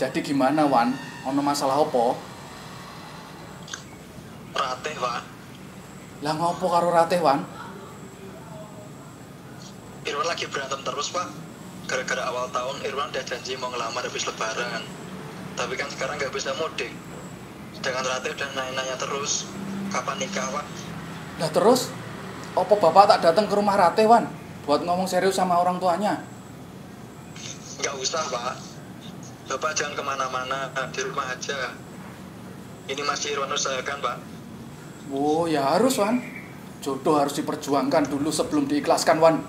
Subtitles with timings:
[0.00, 0.96] Jadi gimana Wan?
[1.28, 2.16] Ono masalah opo?
[4.56, 5.20] Ratih, Pak.
[6.24, 7.44] Lah ngopo karo Ratih Wan?
[10.08, 11.28] Irwan lagi berantem terus, Pak.
[11.84, 14.88] Gara-gara awal tahun Irwan udah janji mau ngelamar habis lebaran.
[15.60, 16.96] Tapi kan sekarang nggak bisa mudik.
[17.76, 19.44] Sedangkan Ratih udah nanya-nanya terus.
[19.92, 20.64] Kapan nikah, Pak?
[21.44, 21.92] Lah terus
[22.56, 24.32] opo bapak tak datang ke rumah Ratih Wan?
[24.64, 26.24] Buat ngomong serius sama orang tuanya.
[27.84, 28.69] Nggak usah, Pak.
[29.50, 31.74] Bapak jangan ke mana-mana, di rumah aja.
[32.86, 34.16] Ini masih Irwan usahakan, Pak.
[35.10, 36.22] Oh ya harus Wan.
[36.78, 39.42] Jodoh harus diperjuangkan dulu sebelum diikhlaskan Wan.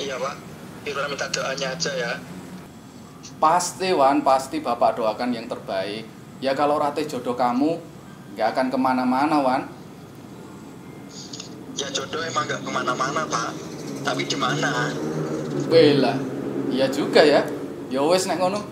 [0.00, 0.34] Iya, Pak.
[0.88, 2.12] Irwan minta doanya aja ya.
[3.36, 6.08] Pasti Wan, pasti bapak doakan yang terbaik.
[6.40, 7.76] Ya kalau Ratih jodoh kamu,
[8.32, 9.68] nggak akan ke mana-mana Wan.
[11.76, 13.52] Ya jodoh emang nggak ke mana-mana, Pak.
[14.08, 14.88] Tapi di mana?
[15.68, 16.16] Bela,
[16.72, 17.59] iya juga ya.
[17.90, 18.62] Ya wes nek ngono.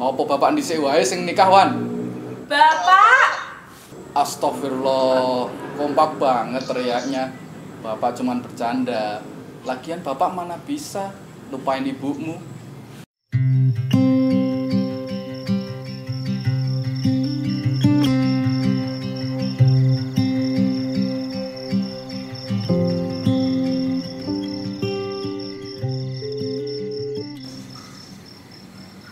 [0.00, 1.84] Apa bapak dhisik wae sing nikah Wan?
[2.48, 3.28] Bapak!
[4.16, 7.28] Astagfirullah, kompak banget teriaknya.
[7.84, 9.20] Bapak cuman bercanda.
[9.68, 11.12] Lagian bapak mana bisa
[11.52, 12.40] lupain ibumu?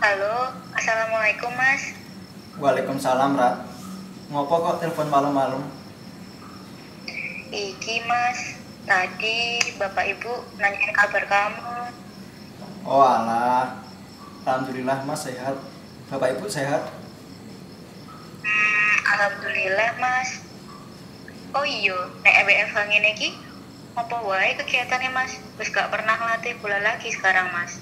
[0.03, 1.95] Halo, Assalamualaikum Mas.
[2.59, 3.63] Waalaikumsalam, Rat.
[4.35, 5.63] Ngopo kok telepon malam-malam?
[7.47, 11.95] Iki Mas, tadi Bapak Ibu nanyain kabar kamu.
[12.83, 13.79] Oh alah.
[14.43, 15.55] Alhamdulillah Mas sehat.
[16.11, 16.83] Bapak Ibu sehat?
[18.43, 20.43] Hmm, Alhamdulillah Mas.
[21.55, 23.39] Oh iya, nek EWF ngene iki
[23.95, 25.39] apa wae kegiatannya Mas?
[25.55, 27.79] Wis gak pernah ngelatih bola lagi sekarang Mas.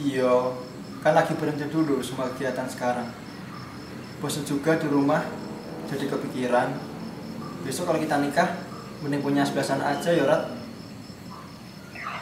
[0.00, 0.56] Iya,
[1.00, 3.08] kan lagi berhenti dulu semua kegiatan sekarang.
[4.20, 5.24] Bosan juga di rumah,
[5.88, 6.76] jadi kepikiran.
[7.64, 8.52] Besok kalau kita nikah,
[9.00, 10.44] mending punya sebelasan aja ya, Rat.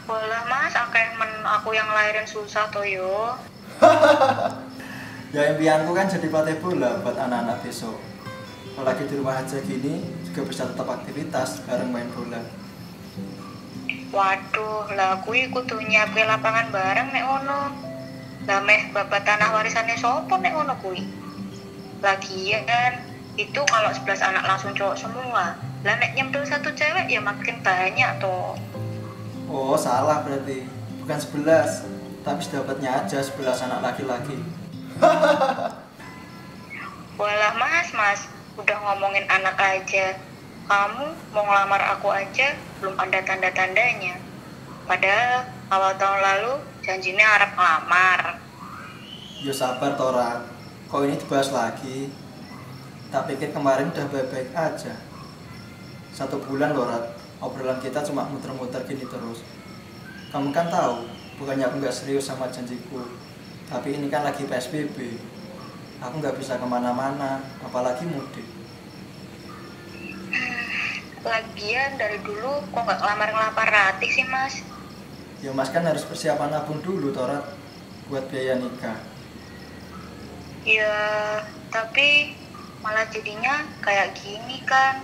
[0.07, 3.35] Bola Mas, akeh men aku yang lahirin susah to yo.
[5.29, 8.01] Ya impianku kan jadi pelatih bola buat anak-anak besok.
[8.73, 12.41] Kalau lagi di rumah aja gini, juga bisa tetap aktivitas bareng main bola.
[14.09, 17.88] Waduh, lah kuwi kudu nyiapke lapangan bareng nek ono.
[18.49, 21.05] Lah meh babat tanah warisannya sopo nek ono kuwi.
[22.01, 23.05] Lagian
[23.37, 25.53] itu kalau 11 anak langsung cowok semua.
[25.85, 28.57] Lah nek nyemplung satu cewek ya makin banyak toh.
[29.53, 30.65] Oh, salah berarti.
[31.05, 34.41] Bukan 11, tapi sedapatnya aja 11 anak laki-laki.
[37.21, 38.21] Walah mas, mas,
[38.57, 40.17] udah ngomongin anak aja.
[40.69, 41.05] Kamu
[41.37, 44.17] mau ngelamar aku aja belum ada tanda-tandanya.
[44.89, 46.55] Padahal awal tahun lalu
[46.89, 48.21] janjinya harap ngelamar.
[49.45, 50.41] Ya sabar Tora,
[50.89, 52.09] kok ini dibahas lagi?
[53.13, 54.97] Tak pikir kemarin udah baik-baik aja.
[56.17, 57.13] Satu bulan loh Rat,
[57.45, 59.45] obrolan kita cuma muter-muter gini terus.
[60.33, 61.05] Kamu kan tahu,
[61.37, 63.05] bukannya aku nggak serius sama janjiku.
[63.69, 65.21] Tapi ini kan lagi PSBB.
[66.01, 68.49] Aku nggak bisa ke mana-mana, apalagi mudik.
[71.21, 74.68] Lagian dari dulu kok nggak ngelamar-ngelamar Ratih sih mas?
[75.39, 77.39] Ya mas kan harus persiapan nabung dulu Tora,
[78.11, 78.99] buat biaya nikah.
[80.67, 80.95] Ya,
[81.71, 82.35] tapi
[82.83, 85.03] malah jadinya kayak gini kan.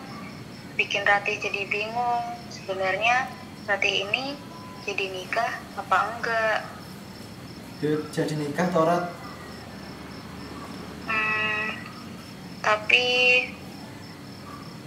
[0.75, 2.25] Bikin Ratih jadi bingung.
[2.51, 3.31] Sebenarnya
[3.71, 4.35] Ratih ini
[4.83, 6.59] jadi nikah apa enggak?
[7.83, 8.99] Ya, jadi nikah Tora,
[11.07, 11.69] Hmm,
[12.65, 13.05] tapi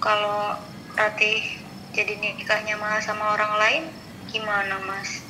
[0.01, 0.57] kalau
[0.97, 1.61] Ratih
[1.93, 3.83] jadi nikahnya malah sama orang lain,
[4.29, 5.26] gimana mas?